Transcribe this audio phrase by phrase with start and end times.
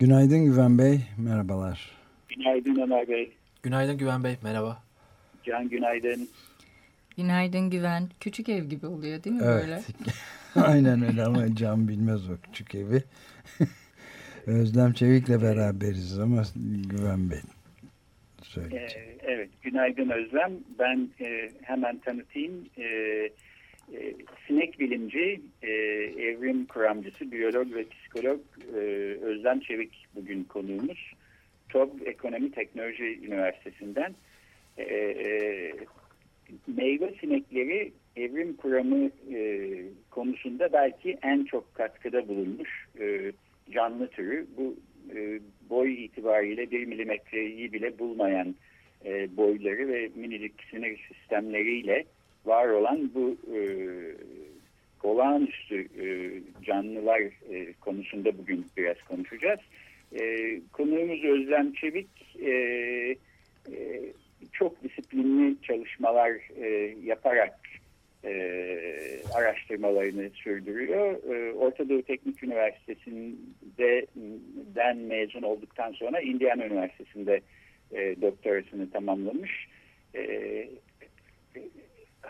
[0.00, 1.90] Günaydın Güven Bey, merhabalar.
[2.28, 3.32] Günaydın Ömer Bey.
[3.62, 4.82] Günaydın Güven Bey, merhaba.
[5.44, 6.28] Can günaydın.
[7.16, 8.08] Günaydın Güven.
[8.20, 9.62] Küçük ev gibi oluyor değil mi evet.
[9.62, 9.80] böyle?
[10.66, 13.04] Aynen öyle ama Can bilmez o küçük evi.
[14.46, 16.42] Özlem Çevik'le beraberiz ama
[16.90, 17.40] Güven Bey
[18.42, 18.96] söyleyecek.
[18.98, 20.52] Ee, evet, günaydın Özlem.
[20.78, 22.66] Ben e, hemen tanıtayım.
[22.78, 22.84] E,
[23.94, 24.14] e,
[24.46, 25.70] sinek bilimci, e,
[26.22, 28.40] evrim kuramcısı, biyolog ve psikolog
[28.74, 28.78] e,
[29.22, 31.12] Özlem Çevik bugün konuğumuz.
[31.68, 34.14] TOB Ekonomi Teknoloji Üniversitesi'nden.
[34.78, 35.72] E, e,
[36.66, 39.70] meyve sinekleri evrim kuramı e,
[40.10, 43.32] konusunda belki en çok katkıda bulunmuş e,
[43.70, 44.46] canlı türü.
[44.56, 44.76] Bu
[45.16, 48.54] e, boy itibariyle bir milimetreyi bile bulmayan
[49.04, 52.04] e, boyları ve minicik sinir sistemleriyle
[52.44, 53.60] var olan bu e,
[55.02, 56.06] olağanüstü e,
[56.64, 59.60] canlılar e, konusunda bugün biraz konuşacağız.
[60.20, 62.50] E, konuğumuz Özlem Çevik e,
[63.72, 64.00] e,
[64.52, 67.58] çok disiplinli çalışmalar e, yaparak
[68.24, 68.32] e,
[69.34, 71.34] araştırmalarını sürdürüyor.
[71.34, 77.40] E, Orta Doğu Teknik Üniversitesi'nden mezun olduktan sonra Indiana Üniversitesi'nde
[77.92, 79.68] e, doktorasını tamamlamış.
[80.14, 80.22] E,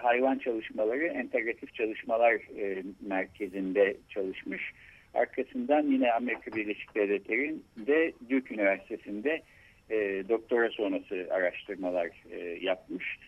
[0.05, 4.73] hayvan çalışmaları, entegratif çalışmalar e, merkezinde çalışmış.
[5.15, 9.43] Arkasından yine Amerika Birleşik Devletleri'nde Duke Üniversitesi'nde
[9.91, 13.19] e, doktora sonrası araştırmalar e, yapmış.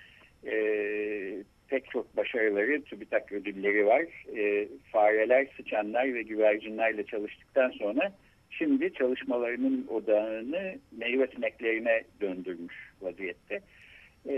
[0.47, 0.55] E,
[1.69, 4.03] pek çok başarıları, TÜBİTAK ödülleri var.
[4.37, 8.12] E, fareler, sıçanlar ve güvercinlerle çalıştıktan sonra
[8.50, 13.60] şimdi çalışmalarının odağını meyve sineklerine döndürmüş vaziyette.
[14.28, 14.34] E,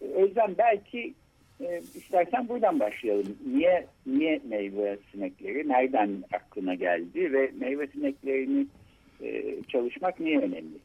[0.00, 1.14] Özlem belki
[1.60, 3.36] e, istersen buradan başlayalım.
[3.46, 5.68] Niye niye meyve sinekleri?
[5.68, 8.66] Nereden aklına geldi ve meyve sineklerini
[9.22, 10.78] e, çalışmak niye önemli?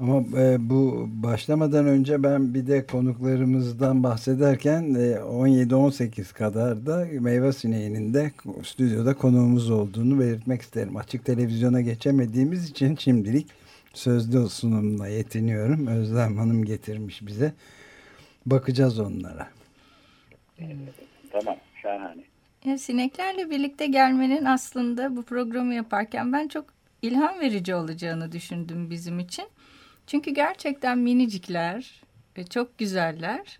[0.00, 7.52] Ama e, bu başlamadan önce ben bir de konuklarımızdan bahsederken e, 17-18 kadar da meyve
[7.52, 8.30] sineğinin de
[8.64, 10.96] stüdyoda konuğumuz olduğunu belirtmek isterim.
[10.96, 13.46] Açık televizyona geçemediğimiz için şimdilik
[13.94, 15.86] sözlü sunumla yetiniyorum.
[15.86, 17.52] Özlem Hanım getirmiş bize.
[18.46, 19.59] Bakacağız onlara.
[21.32, 22.22] Tamam, şahane.
[22.64, 26.64] Ya, sineklerle birlikte gelmenin aslında bu programı yaparken ben çok
[27.02, 29.44] ilham verici olacağını düşündüm bizim için.
[30.06, 32.02] Çünkü gerçekten minicikler
[32.36, 33.58] ve çok güzeller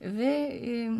[0.00, 0.90] ve e,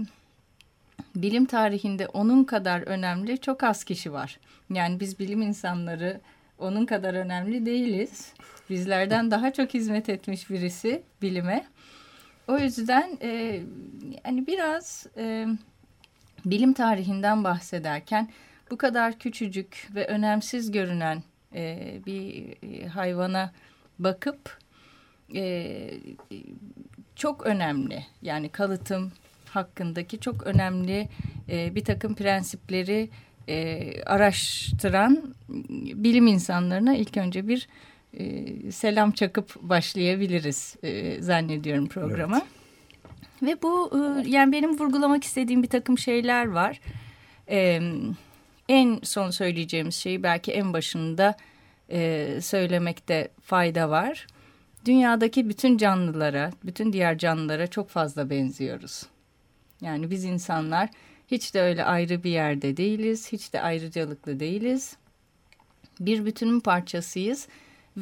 [1.15, 4.39] bilim tarihinde onun kadar önemli çok az kişi var.
[4.71, 6.21] Yani biz bilim insanları
[6.59, 8.33] onun kadar önemli değiliz.
[8.71, 11.65] Bizlerden daha çok hizmet etmiş birisi bilime.
[12.51, 13.61] O yüzden e,
[14.25, 15.47] yani biraz e,
[16.45, 18.31] bilim tarihinden bahsederken
[18.71, 21.23] bu kadar küçücük ve önemsiz görünen
[21.55, 22.55] e, bir
[22.87, 23.53] hayvana
[23.99, 24.59] bakıp
[25.35, 25.77] e,
[27.17, 29.13] çok önemli yani kalıtım
[29.49, 31.09] hakkındaki çok önemli
[31.49, 33.11] e, bir takım prensipleri
[33.49, 35.35] e, araştıran
[35.95, 37.69] bilim insanlarına ilk önce bir
[38.71, 42.37] selam çakıp başlayabiliriz e, zannediyorum programa.
[42.37, 42.61] Evet.
[43.43, 46.81] Ve bu e, yani benim vurgulamak istediğim bir takım şeyler var.
[47.51, 47.81] E,
[48.69, 51.37] en son söyleyeceğimiz şeyi belki en başında
[51.91, 54.27] e, söylemekte fayda var.
[54.85, 59.07] Dünyadaki bütün canlılara, bütün diğer canlılara çok fazla benziyoruz.
[59.81, 60.89] Yani biz insanlar
[61.31, 64.97] hiç de öyle ayrı bir yerde değiliz, hiç de ayrıcalıklı değiliz.
[66.01, 67.49] Bir bütünün parçasıyız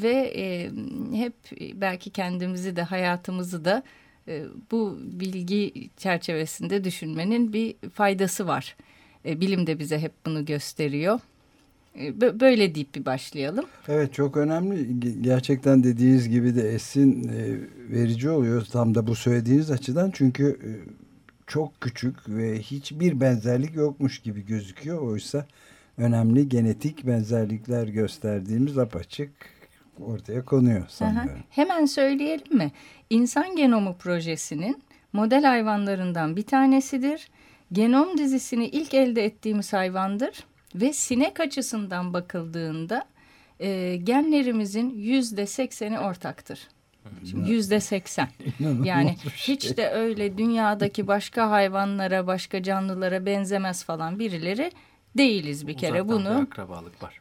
[0.03, 0.71] ve e,
[1.17, 1.35] hep
[1.75, 3.83] belki kendimizi de hayatımızı da
[4.29, 8.77] e, bu bilgi çerçevesinde düşünmenin bir faydası var.
[9.25, 11.21] E, bilim de bize hep bunu gösteriyor.
[12.01, 13.65] E, böyle deyip bir başlayalım.
[13.89, 15.01] Evet çok önemli.
[15.23, 17.59] Gerçekten dediğiniz gibi de esin e,
[17.93, 20.11] verici oluyor tam da bu söylediğiniz açıdan.
[20.15, 20.71] Çünkü e,
[21.47, 24.99] çok küçük ve hiçbir benzerlik yokmuş gibi gözüküyor.
[24.99, 25.47] Oysa
[25.97, 29.31] önemli genetik benzerlikler gösterdiğimiz apaçık
[30.05, 31.31] ortaya konuyor sanıyorum.
[31.31, 31.39] Aha.
[31.51, 32.73] Hemen söyleyelim mi?
[33.11, 37.29] İnsan Genomu Projesi'nin model hayvanlarından bir tanesidir.
[37.73, 43.05] Genom dizisini ilk elde ettiğimiz hayvandır Ve sinek açısından bakıldığında
[43.61, 46.69] e, genlerimizin yüzde sekseni ortaktır.
[47.47, 48.29] Yüzde seksen.
[48.85, 49.55] Yani şey.
[49.55, 54.73] hiç de öyle dünyadaki başka hayvanlara, başka canlılara benzemez falan birileri
[55.17, 56.03] değiliz bir kere.
[56.03, 57.21] Uzaktan Bunu bir akrabalık var.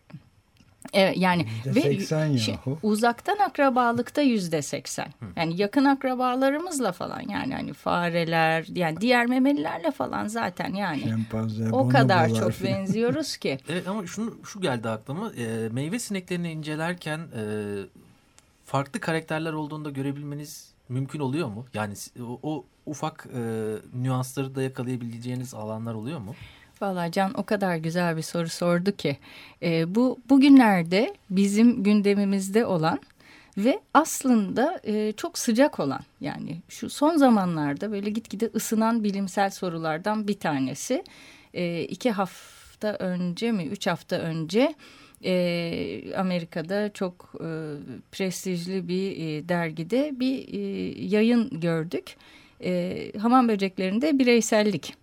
[0.98, 2.78] Evet yani Yüzde ve seksen şey, yahu.
[2.84, 5.08] uzaktan akrabalıkta yüzde seksen.
[5.36, 11.90] Yani yakın akrabalarımızla falan yani hani fareler yani diğer memelilerle falan zaten yani Şempanze, o
[11.90, 12.74] kadar çok filan.
[12.80, 13.58] benziyoruz ki.
[13.70, 15.32] Evet ama şunu şu geldi aklıma.
[15.34, 17.44] E, meyve sineklerini incelerken e,
[18.66, 21.66] farklı karakterler olduğunda görebilmeniz mümkün oluyor mu?
[21.74, 23.42] Yani o, o ufak e,
[23.94, 26.36] nüansları da yakalayabileceğiniz alanlar oluyor mu?
[26.82, 29.18] Vallahi Can o kadar güzel bir soru sordu ki
[29.64, 33.00] e, bu bugünlerde bizim gündemimizde olan
[33.58, 40.28] ve aslında e, çok sıcak olan yani şu son zamanlarda böyle gitgide ısınan bilimsel sorulardan
[40.28, 41.04] bir tanesi.
[41.54, 44.76] E, iki hafta önce mi üç hafta önce
[45.24, 47.50] e, Amerika'da çok e,
[48.12, 50.60] prestijli bir e, dergide bir e,
[51.06, 52.16] yayın gördük.
[52.64, 54.96] E, hamam böceklerinde bireysellik.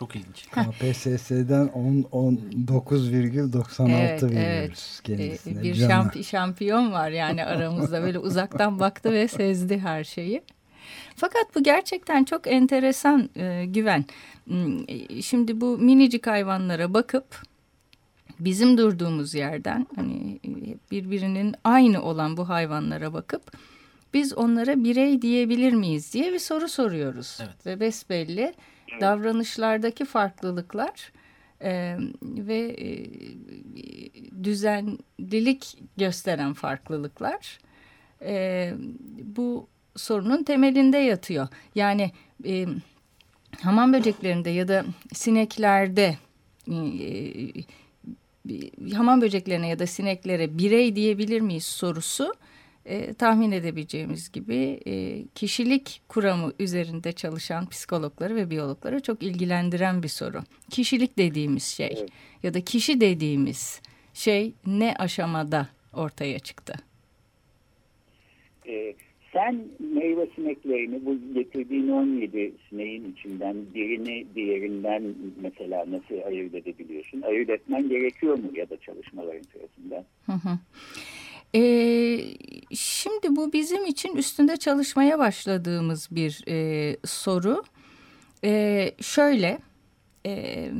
[0.00, 0.46] Çok ilginç.
[0.50, 5.18] KPSS'den 10 19,96 Evet, veriyoruz evet.
[5.18, 5.62] kendisine.
[5.62, 10.42] Bir şampi- şampiyon var yani aramızda böyle uzaktan baktı ve sezdi her şeyi.
[11.16, 14.04] Fakat bu gerçekten çok enteresan e, güven.
[14.44, 17.42] Hmm, e, Şimdi bu minicik hayvanlara bakıp
[18.40, 20.50] bizim durduğumuz yerden hani e,
[20.90, 23.42] birbirinin aynı olan bu hayvanlara bakıp
[24.14, 27.38] biz onlara birey diyebilir miyiz diye bir soru soruyoruz.
[27.42, 27.66] Evet.
[27.66, 28.54] Ve besbelli
[29.00, 31.12] davranışlardaki farklılıklar
[31.62, 33.06] e, ve e,
[34.44, 37.58] düzenlilik gösteren farklılıklar
[38.22, 38.72] e,
[39.22, 41.48] bu sorunun temelinde yatıyor.
[41.74, 42.12] Yani
[42.46, 42.66] e,
[43.60, 44.84] hamam böceklerinde ya da
[45.14, 46.18] sineklerde
[46.68, 46.74] e,
[48.94, 52.34] hamam böceklerine ya da sineklere birey diyebilir miyiz sorusu
[52.86, 60.08] e, tahmin edebileceğimiz gibi e, kişilik kuramı üzerinde çalışan psikologları ve biyologları çok ilgilendiren bir
[60.08, 60.40] soru.
[60.70, 62.10] Kişilik dediğimiz şey Evet.
[62.42, 63.82] ya da kişi dediğimiz
[64.14, 66.74] şey ne aşamada ortaya çıktı?
[68.68, 68.94] Ee,
[69.32, 77.22] sen meyve sineklerini bu getirdiğin 17 sineğin içinden birini diğerinden mesela nasıl ayırt edebiliyorsun?
[77.22, 80.04] Ayırt etmen gerekiyor mu ya da çalışmaların sırasında?
[80.26, 80.58] Hı hı.
[81.54, 82.20] Ee,
[82.74, 87.64] şimdi bu bizim için üstünde çalışmaya başladığımız bir e, soru.
[88.44, 89.58] Ee, şöyle,
[90.26, 90.70] e,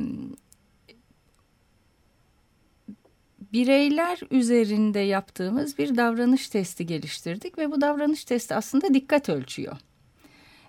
[3.53, 9.77] bireyler üzerinde yaptığımız bir davranış testi geliştirdik ve bu davranış testi aslında dikkat ölçüyor.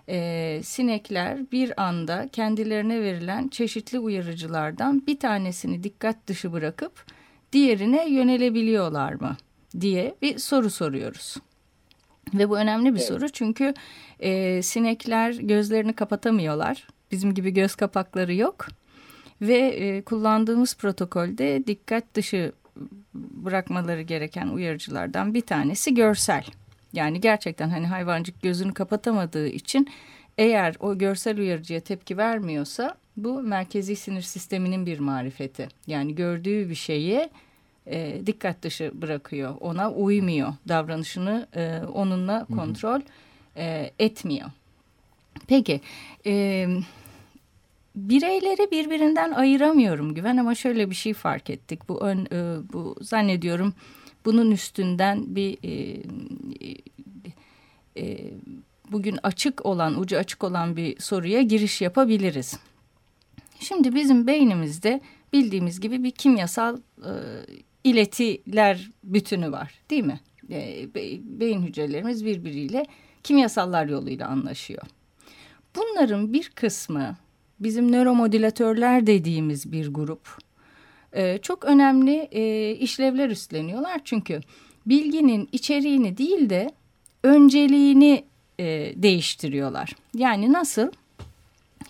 [0.09, 7.05] Ee, sinekler bir anda kendilerine verilen çeşitli uyarıcılardan bir tanesini dikkat dışı bırakıp
[7.53, 9.37] diğerine yönelebiliyorlar mı
[9.81, 11.37] diye bir soru soruyoruz.
[12.33, 13.07] Ve bu önemli bir Evet.
[13.07, 13.73] soru çünkü
[14.19, 16.87] e, sinekler gözlerini kapatamıyorlar.
[17.11, 18.67] Bizim gibi göz kapakları yok.
[19.41, 22.51] Ve e, kullandığımız protokolde dikkat dışı
[23.13, 26.45] bırakmaları gereken uyarıcılardan bir tanesi görsel.
[26.93, 29.87] Yani gerçekten hani hayvancık gözünü kapatamadığı için
[30.37, 35.67] eğer o görsel uyarıcıya tepki vermiyorsa bu merkezi sinir sisteminin bir marifeti.
[35.87, 37.29] Yani gördüğü bir şeyi
[37.87, 39.55] e, dikkat dışı bırakıyor.
[39.59, 40.53] Ona uymuyor.
[40.67, 43.01] Davranışını e, onunla kontrol
[43.55, 44.49] e, etmiyor.
[45.47, 45.81] Peki
[46.25, 46.67] e,
[47.95, 51.89] bireyleri birbirinden ayıramıyorum Güven ama şöyle bir şey fark ettik.
[51.89, 53.73] Bu ön, e, bu zannediyorum
[54.25, 56.03] bunun üstünden bir e,
[57.97, 58.31] e,
[58.91, 62.59] bugün açık olan ucu açık olan bir soruya giriş yapabiliriz.
[63.59, 65.01] Şimdi bizim beynimizde
[65.33, 67.11] bildiğimiz gibi bir kimyasal e,
[67.83, 70.19] iletiler bütünü var değil mi?
[70.49, 72.85] E, be- beyin hücrelerimiz birbiriyle
[73.23, 74.81] kimyasallar yoluyla anlaşıyor.
[75.75, 77.15] Bunların bir kısmı
[77.59, 80.37] bizim nöromodülatörler dediğimiz bir grup
[81.13, 84.01] e, çok önemli e, işlevler üstleniyorlar.
[84.03, 84.41] Çünkü
[84.85, 86.71] bilginin içeriğini değil de
[87.23, 88.25] önceliğini
[88.59, 89.95] e, değiştiriyorlar.
[90.15, 90.91] Yani nasıl?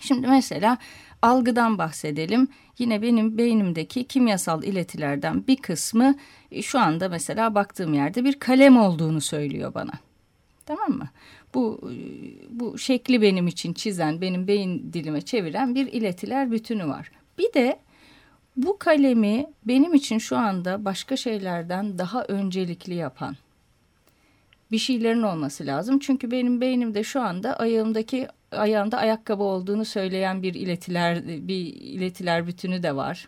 [0.00, 0.78] Şimdi mesela
[1.22, 2.48] algıdan bahsedelim.
[2.78, 6.14] Yine benim beynimdeki kimyasal iletilerden bir kısmı
[6.50, 9.92] e, şu anda mesela baktığım yerde bir kalem olduğunu söylüyor bana.
[10.66, 11.08] Tamam mı?
[11.54, 11.94] Bu e,
[12.60, 17.10] bu şekli benim için çizen, benim beyin dilime çeviren bir iletiler bütünü var.
[17.38, 17.78] Bir de
[18.56, 23.36] bu kalemi benim için şu anda başka şeylerden daha öncelikli yapan
[24.72, 25.98] bir şeylerin olması lazım.
[25.98, 32.82] Çünkü benim beynimde şu anda ayağımdaki ayağımda ayakkabı olduğunu söyleyen bir iletiler bir iletiler bütünü
[32.82, 33.26] de var.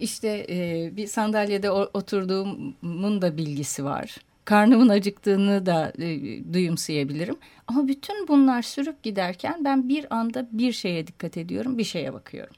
[0.00, 4.16] İşte e, bir sandalyede oturduğumun da bilgisi var.
[4.44, 6.18] Karnımın acıktığını da e,
[6.52, 7.36] duyumsayabilirim.
[7.66, 12.54] Ama bütün bunlar sürüp giderken ben bir anda bir şeye dikkat ediyorum, bir şeye bakıyorum.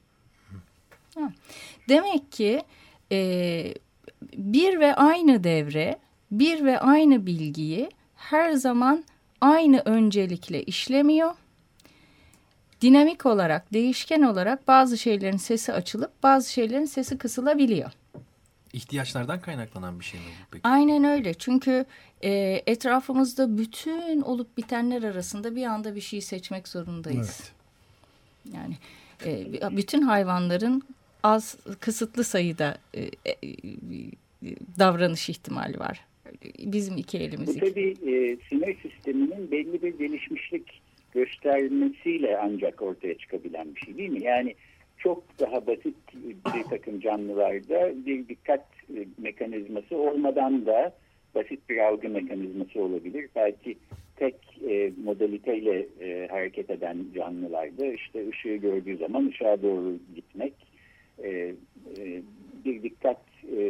[1.15, 1.33] Ha.
[1.89, 2.63] Demek ki
[3.13, 3.75] e,
[4.37, 5.99] bir ve aynı devre,
[6.31, 9.05] bir ve aynı bilgiyi her zaman
[9.41, 11.35] aynı öncelikle işlemiyor.
[12.81, 17.93] Dinamik olarak, değişken olarak bazı şeylerin sesi açılıp bazı şeylerin sesi kısılabiliyor.
[18.73, 20.69] İhtiyaçlardan kaynaklanan bir şey mi bu peki?
[20.69, 21.35] Aynen öyle.
[21.35, 21.85] Çünkü
[22.23, 27.41] e, etrafımızda bütün olup bitenler arasında bir anda bir şey seçmek zorundayız.
[27.41, 28.55] Evet.
[28.55, 28.77] Yani
[29.25, 30.83] e, bütün hayvanların
[31.23, 33.37] az kısıtlı sayıda e, e,
[34.79, 36.05] davranış ihtimali var.
[36.59, 37.49] Bizim iki elimiz.
[37.49, 40.83] Bu tabii e, sinir sisteminin belli bir gelişmişlik
[41.13, 44.23] göstermesiyle ancak ortaya çıkabilen bir şey değil mi?
[44.23, 44.55] Yani
[44.99, 45.97] çok daha basit
[46.55, 50.95] bir takım canlılarda bir dikkat e, mekanizması olmadan da
[51.35, 53.29] basit bir algı mekanizması olabilir.
[53.37, 53.77] Belki
[54.17, 54.35] tek
[54.69, 60.55] e, modaliteyle e, hareket eden canlılarda işte ışığı gördüğü zaman ışığa doğru gitmek,
[61.23, 61.29] e,
[61.99, 62.23] e,
[62.65, 63.21] bir dikkat
[63.57, 63.63] e,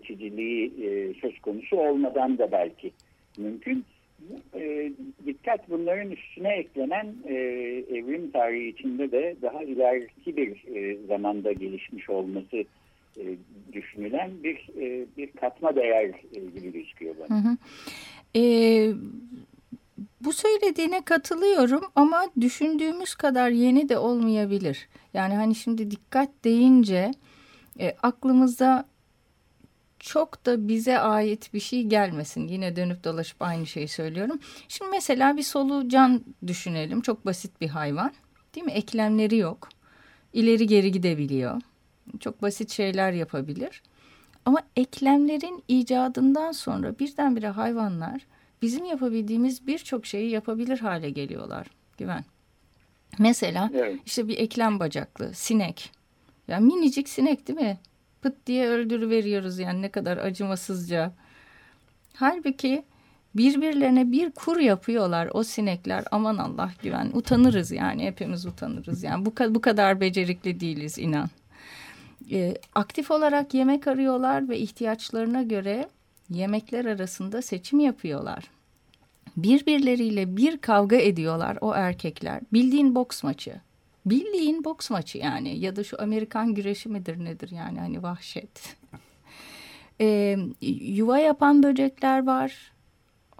[0.00, 2.92] seçiciliği e, söz konusu olmadan da belki
[3.38, 3.84] mümkün.
[4.54, 4.92] E,
[5.26, 7.34] dikkat bunların üstüne eklenen e,
[7.90, 12.56] evrim tarihi içinde de daha ileriki bir e, zamanda gelişmiş olması
[13.16, 13.24] e,
[13.72, 16.04] düşünülen bir e, bir katma değer
[16.34, 17.44] e, gibi gözüküyor bana.
[17.44, 17.56] Hı hı.
[18.36, 18.42] E,
[20.20, 24.88] bu söylediğine katılıyorum ama düşündüğümüz kadar yeni de olmayabilir.
[25.14, 27.10] Yani hani şimdi dikkat deyince
[27.80, 28.84] e, aklımıza
[30.00, 32.48] çok da bize ait bir şey gelmesin.
[32.48, 34.38] Yine dönüp dolaşıp aynı şeyi söylüyorum.
[34.68, 37.00] Şimdi mesela bir solucan düşünelim.
[37.00, 38.12] Çok basit bir hayvan.
[38.54, 38.72] Değil mi?
[38.72, 39.68] Eklemleri yok.
[40.32, 41.60] İleri geri gidebiliyor.
[42.20, 43.82] Çok basit şeyler yapabilir.
[44.44, 48.26] Ama eklemlerin icadından sonra birdenbire hayvanlar
[48.62, 51.66] bizim yapabildiğimiz birçok şeyi yapabilir hale geliyorlar.
[51.98, 52.24] Güven.
[53.18, 54.00] Mesela evet.
[54.06, 55.92] işte bir eklem bacaklı sinek.
[56.48, 57.78] Ya minicik sinek değil mi?
[58.22, 61.12] Pıt diye öldürüveriyoruz yani ne kadar acımasızca.
[62.14, 62.84] Halbuki
[63.34, 69.34] birbirlerine bir kur yapıyorlar o sinekler aman Allah güven utanırız yani hepimiz utanırız yani bu,
[69.48, 71.28] bu kadar becerikli değiliz inan.
[72.30, 75.88] Ee, aktif olarak yemek arıyorlar ve ihtiyaçlarına göre
[76.30, 78.44] yemekler arasında seçim yapıyorlar.
[79.36, 83.60] Birbirleriyle bir kavga ediyorlar o erkekler bildiğin boks maçı.
[84.10, 88.76] Bildiğin boks maçı yani ya da şu Amerikan güreşi midir nedir yani hani vahşet.
[90.00, 90.36] e,
[90.80, 92.72] yuva yapan böcekler var.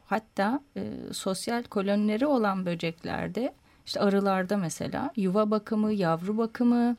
[0.04, 3.54] Hatta e, sosyal kolonileri olan böceklerde
[3.86, 6.96] işte arılarda mesela yuva bakımı, yavru bakımı,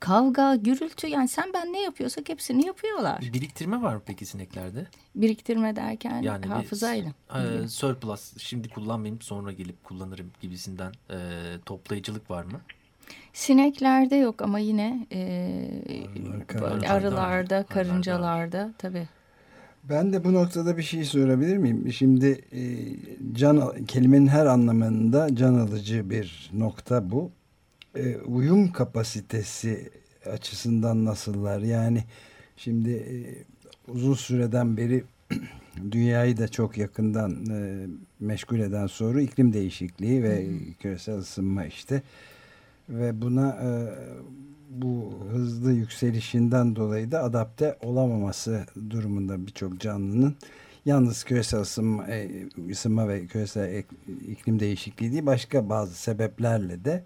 [0.00, 3.20] kavga, gürültü yani sen ben ne yapıyorsak hepsini yapıyorlar.
[3.32, 4.86] Biriktirme var mı peki sineklerde?
[5.14, 7.12] Biriktirme derken yani hafızayla.
[7.34, 11.16] Bir, e, surplus şimdi kullanmayayım sonra gelip kullanırım gibisinden e,
[11.66, 12.60] toplayıcılık var mı?
[13.32, 15.50] Sineklerde yok ama yine e,
[16.58, 19.08] Arılar, arılarda, karıncalarda tabii.
[19.84, 21.92] Ben de bu noktada bir şey sorabilir miyim?
[21.92, 22.62] Şimdi e,
[23.34, 27.30] can kelimenin her anlamında can alıcı bir nokta bu
[27.96, 29.90] e, uyum kapasitesi
[30.26, 31.60] açısından nasıllar?
[31.60, 32.04] Yani
[32.56, 33.14] şimdi e,
[33.92, 35.04] uzun süreden beri
[35.90, 37.86] dünyayı da çok yakından e,
[38.20, 40.46] meşgul eden soru iklim değişikliği ve
[40.80, 42.02] küresel ısınma işte.
[42.92, 43.68] Ve buna e,
[44.70, 50.34] bu hızlı yükselişinden dolayı da adapte olamaması durumunda birçok canlının
[50.84, 52.30] yalnız küresel ısınma, e,
[52.70, 53.84] ısınma ve küresel
[54.28, 57.04] iklim değişikliği değil başka bazı sebeplerle de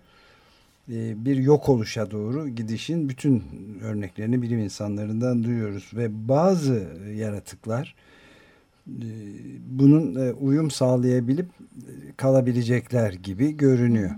[0.92, 3.42] e, bir yok oluşa doğru gidişin bütün
[3.82, 7.94] örneklerini bilim insanlarından duyuyoruz ve bazı yaratıklar
[8.88, 9.08] e,
[9.66, 11.46] bunun e, uyum sağlayabilip
[12.16, 14.10] kalabilecekler gibi görünüyor.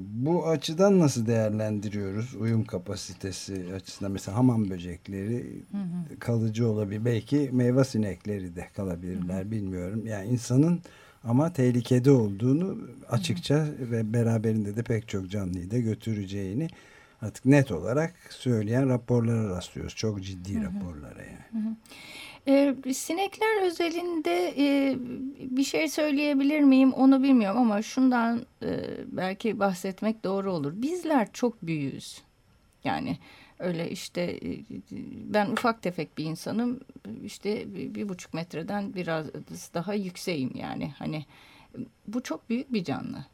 [0.00, 5.62] Bu açıdan nasıl değerlendiriyoruz uyum kapasitesi açısından mesela hamam böcekleri
[6.18, 10.80] kalıcı olabilir belki meyve sinekleri de kalabilirler bilmiyorum yani insanın
[11.24, 13.90] ama tehlikede olduğunu açıkça hı hı.
[13.90, 16.68] ve beraberinde de pek çok canlıyı da götüreceğini
[17.22, 19.96] artık net olarak söyleyen raporlara rastlıyoruz.
[19.96, 20.64] Çok ciddi hı hı.
[20.64, 21.64] raporlara yani.
[21.64, 21.74] Hı hı.
[22.48, 24.96] Ee, sinekler özelinde e,
[25.56, 30.72] bir şey söyleyebilir miyim onu bilmiyorum ama şundan e, belki bahsetmek doğru olur.
[30.76, 32.22] Bizler çok büyüğüz.
[32.84, 33.18] Yani
[33.60, 34.58] Öyle işte e,
[35.24, 36.80] ben ufak tefek bir insanım.
[37.24, 39.26] İşte bir buçuk metreden biraz
[39.74, 40.94] daha yükseğim yani.
[40.98, 41.24] Hani
[42.06, 43.24] bu çok büyük bir canlı.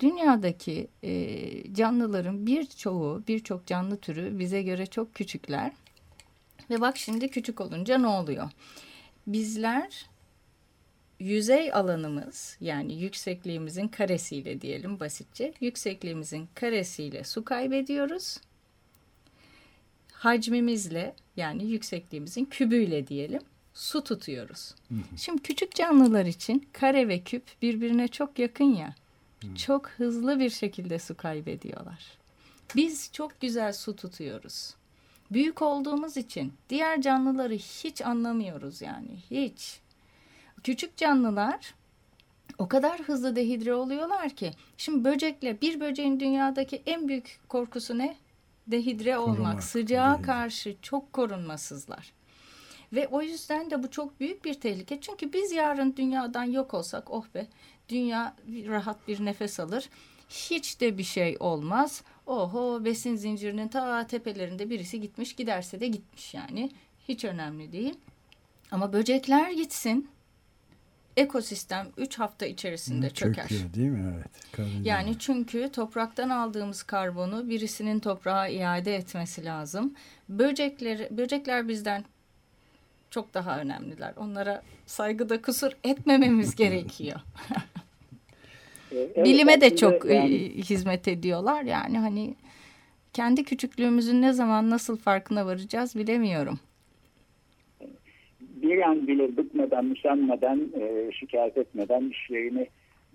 [0.00, 5.72] Dünyadaki e, canlıların birçoğu, birçok canlı türü bize göre çok küçükler.
[6.70, 8.50] Ve bak şimdi küçük olunca ne oluyor?
[9.26, 10.06] Bizler
[11.20, 18.36] yüzey alanımız yani yüksekliğimizin karesiyle diyelim basitçe yüksekliğimizin karesiyle su kaybediyoruz.
[20.12, 23.42] Hacmimizle yani yüksekliğimizin kübüyle diyelim
[23.74, 24.74] su tutuyoruz.
[25.16, 28.94] Şimdi küçük canlılar için kare ve küp birbirine çok yakın ya.
[29.66, 32.18] Çok hızlı bir şekilde su kaybediyorlar.
[32.76, 34.74] Biz çok güzel su tutuyoruz.
[35.30, 39.80] Büyük olduğumuz için diğer canlıları hiç anlamıyoruz yani hiç.
[40.64, 41.74] Küçük canlılar
[42.58, 44.52] o kadar hızlı dehidre oluyorlar ki.
[44.76, 48.16] Şimdi böcekle bir böceğin dünyadaki en büyük korkusu ne?
[48.66, 49.36] Dehidre olmak.
[49.36, 50.26] Korumak, Sıcağa dehidre.
[50.26, 52.12] karşı çok korunmasızlar.
[52.92, 55.00] Ve o yüzden de bu çok büyük bir tehlike.
[55.00, 57.46] Çünkü biz yarın dünyadan yok olsak oh be
[57.88, 59.88] dünya rahat bir nefes alır.
[60.28, 62.02] Hiç de bir şey olmaz.
[62.26, 66.70] Oho besin zincirinin ta tepelerinde birisi gitmiş giderse de gitmiş yani.
[67.08, 67.94] Hiç önemli değil.
[68.70, 70.10] Ama böcekler gitsin.
[71.16, 73.42] Ekosistem 3 hafta içerisinde çöker.
[73.48, 74.14] Çöküyor değil mi?
[74.16, 74.52] Evet.
[74.52, 74.84] Karıncalar.
[74.84, 79.94] Yani çünkü topraktan aldığımız karbonu birisinin toprağa iade etmesi lazım.
[80.28, 82.04] Böcekler, böcekler bizden
[83.10, 84.14] çok daha önemliler.
[84.16, 87.20] Onlara saygıda kusur etmememiz gerekiyor.
[88.92, 91.62] Evet, Bilime de çok e, yani- hizmet ediyorlar.
[91.62, 92.34] Yani hani
[93.12, 96.58] kendi küçüklüğümüzün ne zaman nasıl farkına varacağız bilemiyorum.
[98.40, 102.66] bir an bile bıkmadan, usanmadan, e, şikayet etmeden işlerini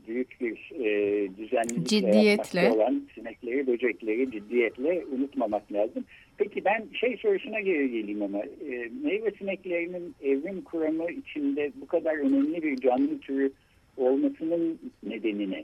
[0.07, 0.89] büyük bir e,
[1.37, 2.71] düzenlilikle Ciddiyetle.
[2.71, 6.05] olan sinekleri, böcekleri ciddiyetle unutmamak lazım.
[6.37, 12.15] Peki ben şey sorusuna geri geleyim ama e, meyve sineklerinin evrim kuramı içinde bu kadar
[12.17, 13.51] önemli bir canlı türü
[13.97, 15.63] olmasının nedeni ne?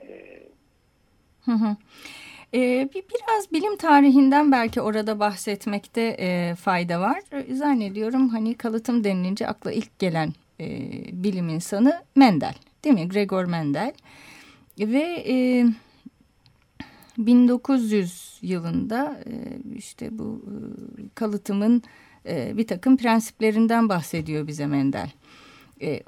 [0.00, 0.42] E,
[1.44, 1.76] Hı hı.
[2.54, 7.20] Ee, bir, biraz bilim tarihinden belki orada bahsetmekte e, fayda var.
[7.32, 10.66] E, Zannediyorum hani kalıtım denilince akla ilk gelen e,
[11.12, 13.08] bilim insanı Mendel değil mi?
[13.08, 13.92] Gregor Mendel.
[14.78, 15.66] Ve e,
[17.18, 19.32] 1900 yılında e,
[19.76, 20.54] işte bu e,
[21.14, 21.82] kalıtımın
[22.26, 25.10] e, bir takım prensiplerinden bahsediyor bize Mendel.
[25.84, 26.02] E,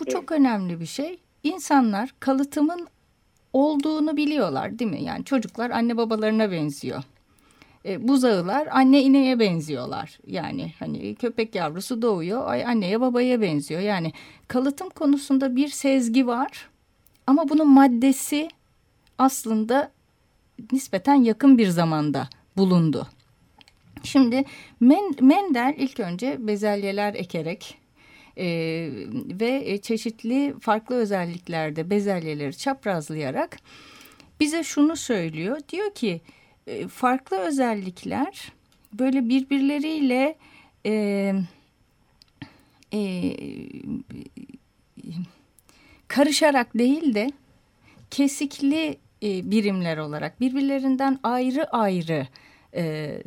[0.00, 1.18] bu çok önemli bir şey.
[1.42, 2.86] İnsanlar kalıtımın
[3.52, 5.02] olduğunu biliyorlar değil mi?
[5.02, 7.02] Yani çocuklar anne babalarına benziyor.
[7.84, 10.18] E, buzağılar anne ineğe benziyorlar.
[10.26, 13.80] Yani hani köpek yavrusu doğuyor ay anneye babaya benziyor.
[13.80, 14.12] Yani
[14.48, 16.68] kalıtım konusunda bir sezgi var
[17.26, 18.48] ama bunun maddesi
[19.18, 19.90] aslında
[20.72, 23.06] nispeten yakın bir zamanda bulundu.
[24.02, 24.44] Şimdi
[24.80, 27.78] Men- Mendel ilk önce bezelyeler ekerek
[28.38, 28.46] e,
[29.40, 33.56] ve çeşitli farklı özelliklerde bezelyeleri çaprazlayarak
[34.40, 35.60] bize şunu söylüyor.
[35.68, 36.20] Diyor ki
[36.66, 38.52] e, farklı özellikler
[38.92, 40.36] böyle birbirleriyle
[40.86, 41.34] e,
[42.92, 43.36] e,
[46.08, 47.30] karışarak değil de
[48.10, 52.26] kesikli e, birimler olarak birbirlerinden ayrı ayrı
[52.74, 53.22] e,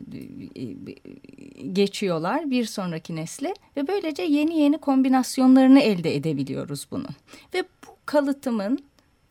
[1.71, 7.08] geçiyorlar bir sonraki nesle ve böylece yeni yeni kombinasyonlarını elde edebiliyoruz bunu.
[7.54, 8.80] Ve bu kalıtımın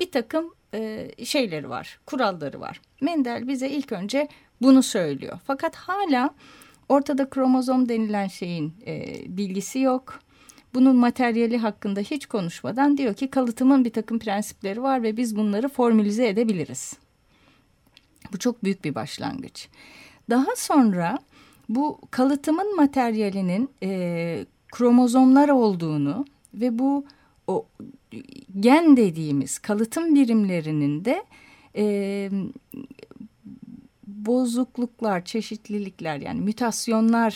[0.01, 2.81] bir takım e, şeyleri var, kuralları var.
[3.01, 4.29] Mendel bize ilk önce
[4.62, 5.38] bunu söylüyor.
[5.47, 6.31] Fakat hala
[6.88, 10.21] ortada kromozom denilen şeyin e, bilgisi yok.
[10.75, 15.68] Bunun materyali hakkında hiç konuşmadan diyor ki kalıtımın bir takım prensipleri var ve biz bunları
[15.68, 16.97] formülize edebiliriz.
[18.33, 19.68] Bu çok büyük bir başlangıç.
[20.31, 21.18] Daha sonra
[21.68, 27.04] bu kalıtımın materyalinin e, kromozomlar olduğunu ve bu
[27.46, 27.66] o
[28.61, 31.24] gen dediğimiz kalıtım birimlerinin de
[31.76, 32.31] e,
[34.07, 37.35] bozukluklar, çeşitlilikler yani mutasyonlarla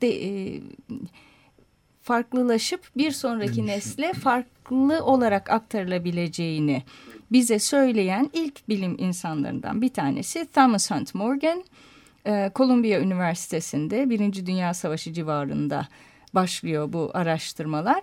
[0.00, 0.60] de, e,
[2.02, 6.82] farklılaşıp bir sonraki nesle farklı olarak aktarılabileceğini
[7.32, 11.64] bize söyleyen ilk bilim insanlarından bir tanesi Thomas Hunt Morgan.
[12.26, 15.88] Ee, Columbia Üniversitesi'nde Birinci Dünya Savaşı civarında
[16.34, 18.02] başlıyor bu araştırmalar.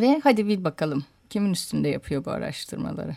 [0.00, 3.16] Ve hadi bil bakalım kimin üstünde yapıyor bu araştırmaları?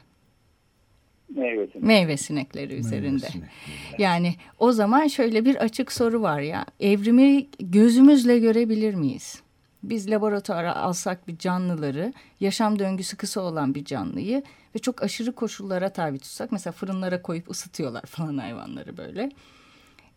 [1.79, 3.07] meyve sinekleri üzerinde.
[3.07, 4.01] Meyve sinekleri.
[4.01, 6.65] Yani o zaman şöyle bir açık soru var ya.
[6.79, 9.41] Evrimi gözümüzle görebilir miyiz?
[9.83, 14.43] Biz laboratuvara alsak bir canlıları, yaşam döngüsü kısa olan bir canlıyı
[14.75, 19.31] ve çok aşırı koşullara tabi tutsak, mesela fırınlara koyup ısıtıyorlar falan hayvanları böyle.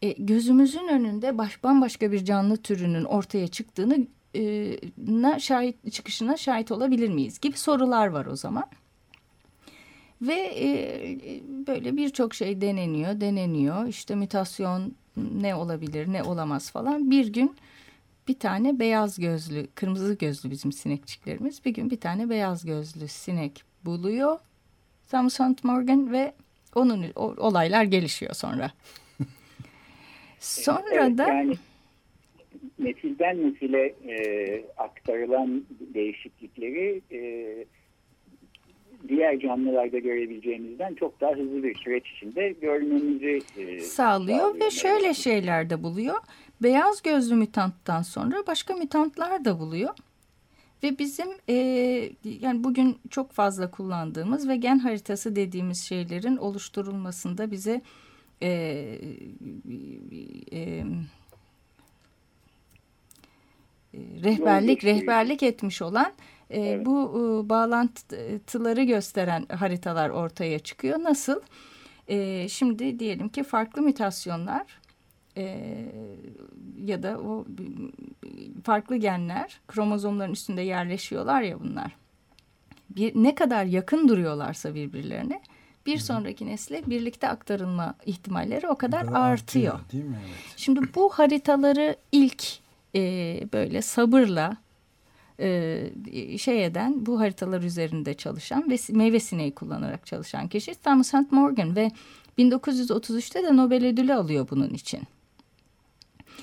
[0.03, 7.09] E, gözümüzün önünde baş, bambaşka bir canlı türünün ortaya çıktığını e, şahit çıkışına şahit olabilir
[7.09, 8.65] miyiz gibi sorular var o zaman.
[10.23, 13.87] Ve e, böyle birçok şey deneniyor, deneniyor.
[13.87, 17.11] İşte mutasyon ne olabilir, ne olamaz falan.
[17.11, 17.57] Bir gün
[18.29, 21.65] bir tane beyaz gözlü, kırmızı gözlü bizim sinekçiklerimiz.
[21.65, 24.39] Bir gün bir tane beyaz gözlü sinek buluyor.
[25.09, 26.33] Thomas Hunt Morgan ve
[26.75, 28.71] onun olaylar gelişiyor sonra.
[30.41, 31.55] Sonra evet, da yani
[32.79, 37.21] nesilden nesile e, aktarılan değişiklikleri e,
[39.09, 45.15] diğer canlılarda görebileceğimizden çok daha hızlı bir süreç içinde görmemizi e, sağlıyor, sağlıyor ve şöyle
[45.15, 46.17] şeyler de buluyor.
[46.63, 49.91] Beyaz gözlü mutanttan sonra başka mutantlar da buluyor.
[50.83, 51.55] Ve bizim e,
[52.25, 57.83] yani bugün çok fazla kullandığımız ve gen haritası dediğimiz şeylerin oluşturulmasında bize
[58.43, 58.49] e,
[60.53, 60.85] e,
[63.95, 66.13] rehberlik rehberlik etmiş olan
[66.51, 66.87] e, evet.
[66.87, 67.11] bu
[67.45, 70.99] e, bağlantıları gösteren haritalar ortaya çıkıyor.
[71.03, 71.41] Nasıl?
[72.09, 74.67] E, şimdi diyelim ki farklı mutasyonlar
[75.39, 75.59] e,
[76.85, 77.45] ya da o
[78.65, 81.97] farklı genler kromozomların üstünde yerleşiyorlar ya bunlar.
[82.91, 85.41] Bir, ne kadar yakın duruyorlarsa birbirlerine
[85.87, 89.25] bir sonraki nesle birlikte aktarılma ihtimalleri o kadar artıyor.
[89.75, 90.19] artıyor değil mi?
[90.27, 90.55] Evet.
[90.57, 92.45] Şimdi bu haritaları ilk
[92.95, 93.01] e,
[93.53, 94.57] böyle sabırla
[95.39, 101.33] e, şey eden bu haritalar üzerinde çalışan ve meyve sineği kullanarak çalışan kişi Thomas Hunt
[101.33, 101.91] Morgan ve
[102.39, 105.01] 1933'te de Nobel ödülü alıyor bunun için.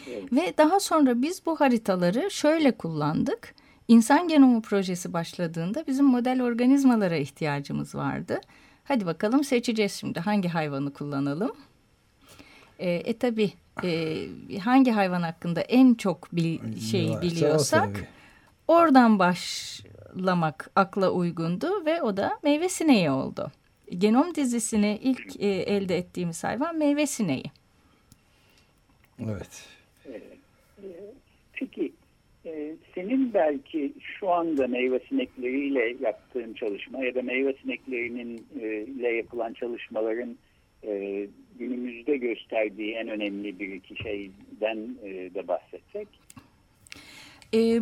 [0.08, 0.34] Evet.
[0.34, 3.56] Ve daha sonra biz bu haritaları şöyle kullandık.
[3.88, 8.42] İnsan genomu projesi başladığında bizim model organizmalara ihtiyacımız vardı.
[8.84, 11.52] Hadi bakalım seçeceğiz şimdi hangi hayvanı kullanalım.
[12.80, 14.28] E, e tabi e,
[14.64, 18.08] hangi hayvan hakkında en çok bil, şey biliyorsak
[18.68, 23.52] oradan başlamak akla uygundu ve o da meyve sineği oldu.
[23.98, 27.52] Genom dizisini ilk e, elde ettiğimiz hayvan meyve sineği.
[29.20, 29.75] Evet.
[31.54, 31.92] Peki
[32.46, 39.08] e, senin belki şu anda meyve sinekleriyle yaptığın çalışma ya da meyve sineklerinin e, ile
[39.08, 40.38] yapılan çalışmaların
[40.84, 41.28] e,
[41.60, 44.78] günümüzde gösterdiği en önemli bir iki şeyden
[45.36, 46.08] de bahsetsek.
[47.54, 47.82] E,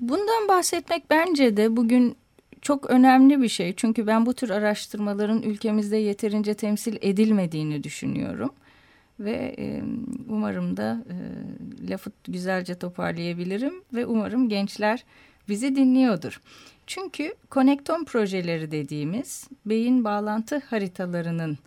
[0.00, 2.16] bundan bahsetmek bence de bugün
[2.62, 3.74] çok önemli bir şey.
[3.76, 8.50] Çünkü ben bu tür araştırmaların ülkemizde yeterince temsil edilmediğini düşünüyorum.
[9.20, 9.82] Ve e,
[10.28, 11.16] umarım da e,
[11.90, 15.04] lafı güzelce toparlayabilirim ve umarım gençler
[15.48, 16.40] bizi dinliyordur.
[16.86, 21.58] Çünkü konektom projeleri dediğimiz beyin bağlantı haritalarının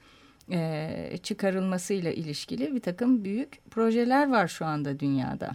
[0.52, 5.52] e, çıkarılmasıyla ilişkili bir takım büyük projeler var şu anda dünyada.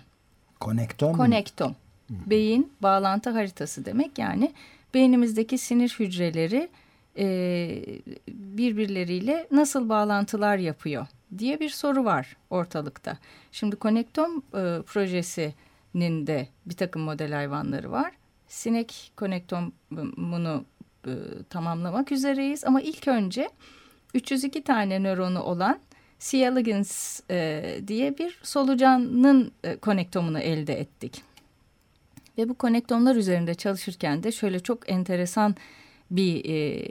[0.60, 1.74] Konektom Konektom.
[2.10, 4.52] Beyin bağlantı haritası demek yani
[4.94, 6.68] beynimizdeki sinir hücreleri
[7.18, 7.26] e,
[8.28, 11.06] birbirleriyle nasıl bağlantılar yapıyor
[11.38, 13.18] diye bir soru var ortalıkta.
[13.52, 18.12] Şimdi Konektom e, projesinin de bir takım model hayvanları var.
[18.48, 20.64] Sinek konektomunu
[21.06, 21.12] e,
[21.50, 23.50] tamamlamak üzereyiz ama ilk önce
[24.14, 25.80] 302 tane nöronu olan
[26.18, 26.38] C.
[26.38, 31.22] elegans e, diye bir solucanın e, konektomunu elde ettik.
[32.38, 35.54] Ve bu konektomlar üzerinde çalışırken de şöyle çok enteresan
[36.10, 36.84] bir e,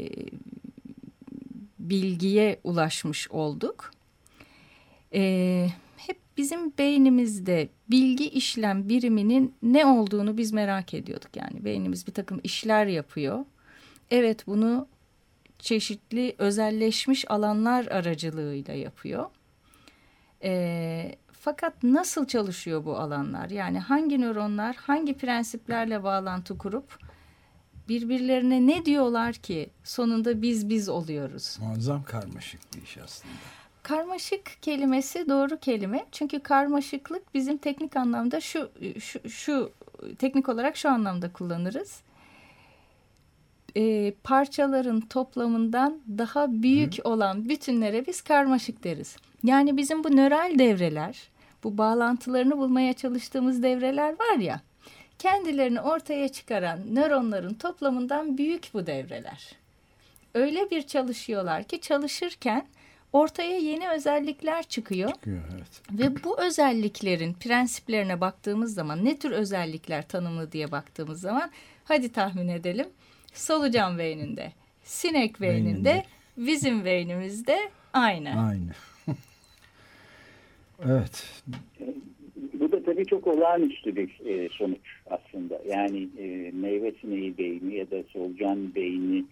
[1.79, 3.91] bilgiye ulaşmış olduk.
[5.13, 11.35] E, hep bizim beynimizde bilgi işlem biriminin ne olduğunu biz merak ediyorduk.
[11.35, 13.45] Yani beynimiz bir takım işler yapıyor.
[14.11, 14.87] Evet bunu
[15.59, 19.25] çeşitli özelleşmiş alanlar aracılığıyla yapıyor.
[20.43, 23.49] E, fakat nasıl çalışıyor bu alanlar?
[23.49, 26.99] Yani hangi nöronlar hangi prensiplerle bağlantı kurup
[27.87, 31.57] birbirlerine ne diyorlar ki sonunda biz biz oluyoruz?
[31.61, 33.62] Muazzam karmaşık bir iş aslında.
[33.83, 36.05] Karmaşık kelimesi doğru kelime.
[36.11, 38.69] Çünkü karmaşıklık bizim teknik anlamda şu
[38.99, 39.71] şu, şu
[40.19, 42.01] teknik olarak şu anlamda kullanırız.
[43.77, 47.09] Ee, parçaların toplamından daha büyük Hı.
[47.09, 49.15] olan bütünlere biz karmaşık deriz.
[49.43, 51.29] Yani bizim bu nöral devreler,
[51.63, 54.61] bu bağlantılarını bulmaya çalıştığımız devreler var ya,
[55.19, 59.55] kendilerini ortaya çıkaran nöronların toplamından büyük bu devreler.
[60.33, 62.65] Öyle bir çalışıyorlar ki çalışırken
[63.13, 65.09] ortaya yeni özellikler çıkıyor.
[65.09, 65.81] Çıkıyor evet.
[65.91, 71.51] Ve bu özelliklerin prensiplerine baktığımız zaman ne tür özellikler tanımlı diye baktığımız zaman
[71.83, 72.87] hadi tahmin edelim.
[73.33, 74.51] Solucan beyninde,
[74.83, 76.03] sinek beyninde, beyninde.
[76.37, 77.59] bizim beynimizde
[77.93, 78.47] aynı.
[78.47, 78.71] Aynı.
[80.85, 81.41] evet.
[82.53, 85.61] Bu da tabii çok olağanüstü bir e, sonuç aslında.
[85.67, 89.25] Yani e, meyve sineği beyni ya da solucan beyni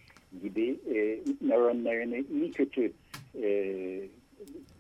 [0.43, 2.91] gibi e, nöronlarını iyi kötü
[3.41, 4.01] e,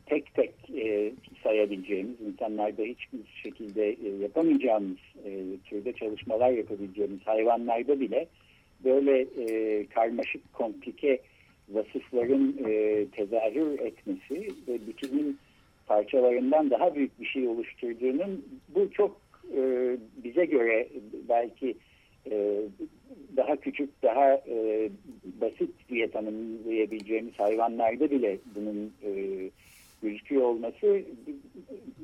[0.05, 1.11] tek tek e,
[1.43, 4.97] sayabileceğimiz, insanlarda hiçbir şekilde e, yapamayacağımız
[5.65, 8.27] türde çalışmalar yapabileceğimiz hayvanlarda bile
[8.83, 9.27] böyle
[9.85, 11.19] karmaşık, komplike
[11.69, 12.53] vasıfların
[13.11, 15.37] tezahür etmesi ve bütünün
[15.87, 19.21] parçalarından daha büyük bir şey oluşturduğunun bu çok
[20.23, 20.87] bize göre
[21.29, 21.75] belki
[22.31, 22.61] e,
[23.37, 24.89] daha küçük, daha e,
[25.41, 29.11] basit diye tanımlayabileceğimiz hayvanlarda bile bunun e,
[30.01, 31.01] gözüküyor olması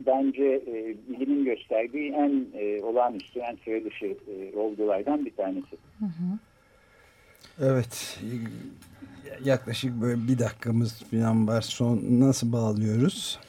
[0.06, 5.78] bence e, bilimin gösterdiği en e, olağanüstü, en sıra dışı e, olgulardan bir tanesi.
[6.00, 6.40] Hı hı.
[7.62, 8.20] Evet,
[9.44, 11.62] yaklaşık böyle bir dakikamız falan var.
[11.62, 13.40] Son nasıl bağlıyoruz?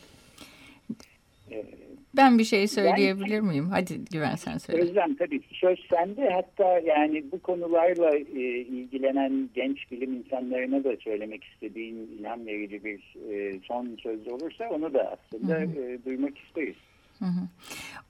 [2.19, 3.69] Ben bir şey söyleyebilir yani, miyim?
[3.71, 4.83] Hadi Güven sen söyle.
[4.83, 6.31] Özlem tabii söz sende.
[6.31, 13.01] Hatta yani bu konularla e, ilgilenen genç bilim insanlarına da söylemek istediğin ilham verici bir
[13.33, 15.83] e, son söz olursa onu da aslında hı hı.
[15.83, 16.77] E, duymak isteriz.
[17.19, 17.49] Hı hı.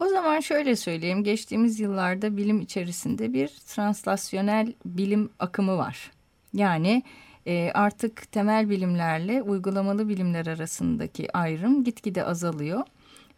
[0.01, 1.25] O zaman şöyle söyleyeyim.
[1.25, 6.11] Geçtiğimiz yıllarda bilim içerisinde bir translasyonel bilim akımı var.
[6.55, 7.03] Yani
[7.47, 12.83] e, artık temel bilimlerle uygulamalı bilimler arasındaki ayrım gitgide azalıyor.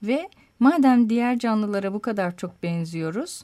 [0.02, 0.28] Ve
[0.61, 3.42] Madem diğer canlılara bu kadar çok benziyoruz,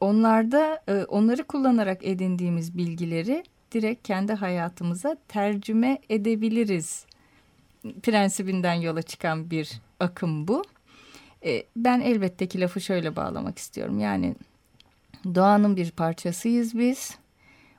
[0.00, 7.06] onlarda e, onları kullanarak edindiğimiz bilgileri direkt kendi hayatımıza tercüme edebiliriz
[8.02, 10.64] prensibinden yola çıkan bir akım bu.
[11.44, 13.98] E, ben elbette ki lafı şöyle bağlamak istiyorum.
[13.98, 14.34] Yani
[15.34, 17.18] doğanın bir parçasıyız biz.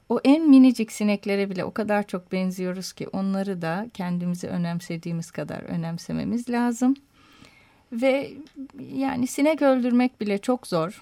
[0.10, 5.62] O en minicik sineklere bile o kadar çok benziyoruz ki onları da kendimizi önemsediğimiz kadar
[5.62, 6.95] önemsememiz lazım.
[7.91, 8.34] Ve
[8.80, 11.01] yani sinek öldürmek bile çok zor.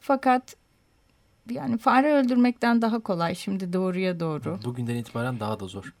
[0.00, 0.56] Fakat
[1.50, 4.58] yani fare öldürmekten daha kolay şimdi doğruya doğru.
[4.64, 5.94] Bugünden itibaren daha da zor.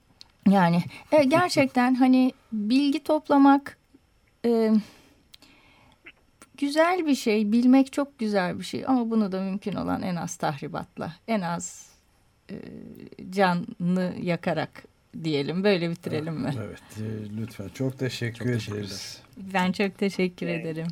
[0.48, 3.78] Yani e, gerçekten hani bilgi toplamak
[4.44, 4.72] e,
[6.58, 10.36] güzel bir şey, bilmek çok güzel bir şey ama bunu da mümkün olan en az
[10.36, 11.88] tahribatla, en az
[12.50, 12.54] e,
[13.30, 14.84] canını yakarak
[15.24, 15.64] diyelim.
[15.64, 16.50] Böyle bitirelim mi?
[16.66, 17.68] Evet, e, lütfen.
[17.68, 19.22] Çok teşekkür çok ederiz.
[19.54, 20.66] Ben çok teşekkür evet.
[20.66, 20.86] ederim.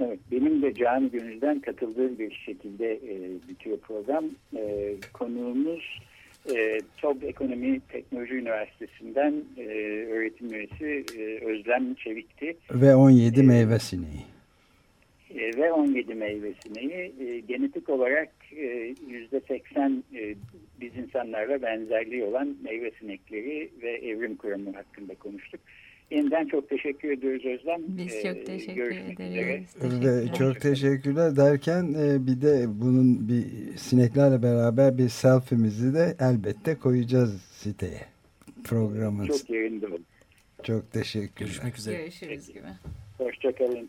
[0.00, 4.24] Evet, benim de can gönülden katıldığım bir şekilde e, bitiyor program.
[4.56, 6.00] E, konuğumuz
[6.54, 9.62] e, TOB Ekonomi Teknoloji Üniversitesi'nden e,
[10.12, 12.56] öğretim üyesi e, Özlem Çevik'ti.
[12.70, 14.33] Ve 17 e, meyve sineği.
[15.34, 18.94] E, ve 17 meyve sineği e, genetik olarak e,
[19.32, 20.34] %80 e,
[20.80, 25.60] biz insanlarla benzerliği olan meyve sinekleri ve evrim kuramı hakkında konuştuk.
[26.10, 27.80] Yeniden çok teşekkür ediyoruz Özlem.
[27.88, 29.76] Biz çok teşekkür ederiz.
[29.82, 31.94] Ve çok teşekkürler derken
[32.26, 38.00] bir de bunun bir sineklerle beraber bir selfie'mizi de elbette koyacağız siteye.
[38.64, 39.26] Programın.
[39.26, 40.02] Çok yerinde oldu.
[40.62, 41.46] Çok teşekkürler.
[41.46, 41.96] Görüşmek üzere.
[41.96, 42.68] Görüşürüz gibi.
[43.18, 43.88] Hoşçakalın.